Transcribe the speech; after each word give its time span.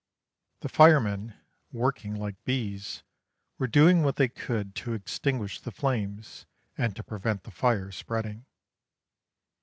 The 0.61 0.67
firemen, 0.67 1.35
working 1.71 2.15
like 2.15 2.43
bees, 2.43 3.03
were 3.59 3.67
doing 3.67 4.01
what 4.01 4.15
they 4.15 4.27
could 4.29 4.73
to 4.77 4.93
extinguish 4.95 5.59
the 5.59 5.69
flames 5.69 6.47
and 6.75 6.95
to 6.95 7.03
prevent 7.03 7.43
the 7.43 7.51
fire 7.51 7.91
spreading. 7.91 8.47